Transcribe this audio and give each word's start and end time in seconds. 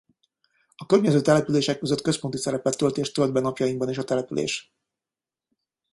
A 0.75 0.85
környező 0.85 1.21
települések 1.21 1.79
között 1.79 2.01
központi 2.01 2.37
szerepet 2.37 2.77
tölt 2.77 2.97
és 2.97 3.11
tölt 3.11 3.33
be 3.33 3.39
napjainkban 3.39 3.89
is 3.89 3.97
a 3.97 4.03
település. 4.03 4.73